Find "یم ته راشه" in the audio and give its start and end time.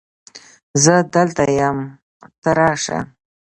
1.59-2.99